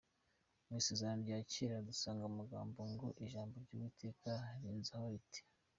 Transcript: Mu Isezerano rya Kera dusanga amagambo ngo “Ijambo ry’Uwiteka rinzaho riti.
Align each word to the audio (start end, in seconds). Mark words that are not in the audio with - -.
Mu 0.67 0.73
Isezerano 0.81 1.19
rya 1.25 1.39
Kera 1.51 1.77
dusanga 1.89 2.23
amagambo 2.31 2.79
ngo 2.91 3.07
“Ijambo 3.23 3.55
ry’Uwiteka 3.63 4.29
rinzaho 4.61 5.05
riti. 5.13 5.41